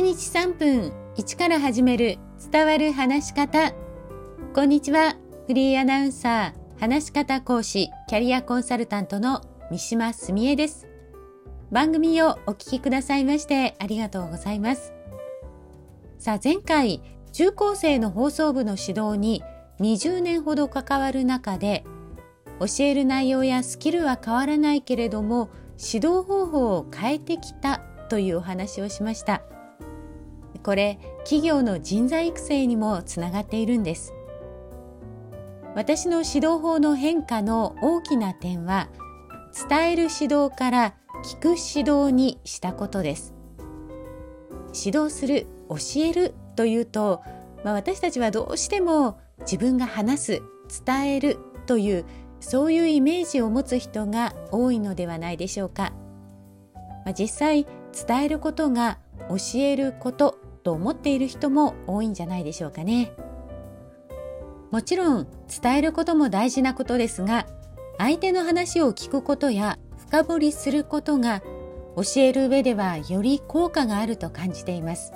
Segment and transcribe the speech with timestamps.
[0.00, 2.16] 1日3分1から始める
[2.50, 3.74] 伝わる話し方。
[4.54, 5.14] こんにちは。
[5.46, 10.88] フリーアナウンサー、話し方講師、キャリアコンサルタントの三島澄江です。
[11.70, 14.94] 番組をお聞きくださいましてありがとうございます。
[16.18, 19.42] さあ前回、中高生の放送部の指導に
[19.80, 21.84] 20年ほど関わる中で、
[22.58, 29.42] 教える内容やスキルは変わらないけれども、指導方法を変えてきたというお話をしました。
[30.62, 34.14] これ企業の人材育成にもつながっているんです。
[35.74, 38.88] 私の指導法の変化の大きな点は
[39.68, 43.34] 伝える指導から聞く指導にしたことです。
[44.84, 47.22] 指導する教えるというと、
[47.64, 50.42] まあ、私たちはどうしても自分が話す
[50.84, 52.04] 伝えるという
[52.40, 55.92] そういうイメージを持つ人が多いのではないでしょうか、
[57.04, 57.66] まあ、実際
[58.06, 63.12] 伝えることが教えることと思っている人も多いんじゃないでしょうかね。
[64.70, 65.26] もちろん
[65.62, 67.46] 伝えることも大事なことですが
[67.98, 71.42] 相手の話を聞くことや深掘りすることが
[71.96, 75.12] 教える上ではより効果があると感じています。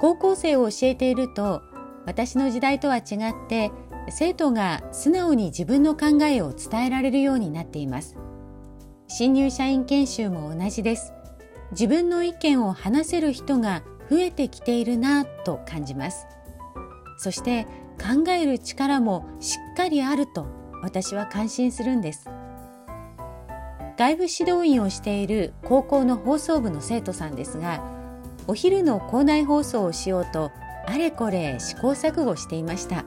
[0.00, 1.62] 高校生を教えていると
[2.06, 3.02] 私の時代とは違っ
[3.48, 3.72] て
[4.10, 8.16] 生徒が素直に自分の考えを伝えられるようになっています。
[9.08, 11.15] 新入社員研修も同じです。
[11.72, 16.26] 自分の意見を話せる人が増えてきているなと感じます。
[17.18, 17.66] そして
[17.98, 20.46] 考える力もしっかりあると
[20.82, 22.28] 私は感心するんです。
[23.96, 27.82] 外部指導員をしている高校の放送部の生徒さんですが
[28.46, 30.52] お昼の校内放送をしようと
[30.86, 33.04] あれこれ試行錯誤していました、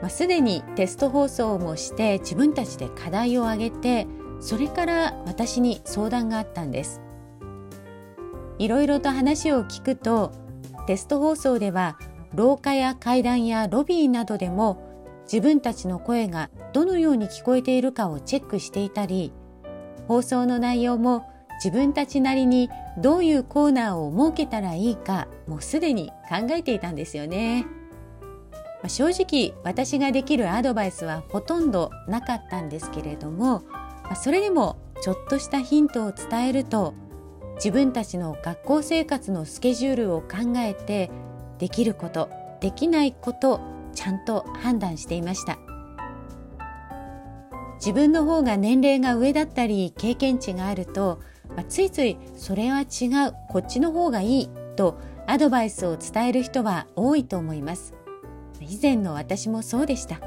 [0.00, 4.06] まあ、すでにテスト放送もして自分たちで課題を挙げて
[4.40, 7.00] それから私に相談があったんです。
[8.58, 10.32] いろいろと話を聞くと
[10.86, 11.98] テスト放送では
[12.34, 14.90] 廊下や階段やロビーなどでも
[15.24, 19.32] 自分たちの声がどのように聞こえているかをチェックしていたり
[20.08, 21.26] 放送の内容も
[21.62, 27.66] 自分たちなりにどういうコーナーを設けたらいいかもうすでに考えていたんですよね。
[28.88, 33.62] 正直私ができるアドバイスはほとんどなかったんですけれども
[34.20, 36.94] それでもちょっとしたヒントを伝えると
[37.56, 41.10] 自分たちの学校生活のスケジュールを考えて
[41.58, 42.28] できること
[42.60, 43.60] できないこと
[43.94, 45.58] ちゃんと判断していました。
[47.76, 51.20] 自分の方が年齢が上だったり経験値があると、
[51.56, 57.94] まあ、ついついそれは違うこっちの方がいいとアドバイスを伝える人は多いと思います。
[58.60, 60.20] 以前の私もそうでした。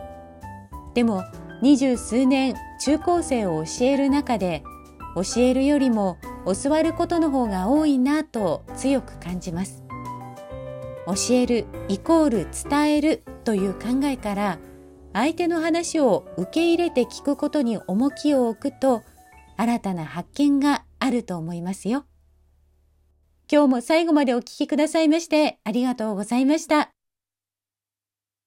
[0.94, 1.24] でも
[1.62, 4.64] 二十数年中高生を教える中で
[5.16, 9.83] 教えるよりも教わることの方が多いなと強く感じます。
[11.07, 14.59] 教えるイコール伝えるという考えから
[15.13, 19.03] 相手の話を受け入れて聞くことに重きを置くと
[19.55, 22.05] 新たな発見があると思いますよ。
[23.51, 26.94] 今日も最後までお聞きくださいましてありがとうございました。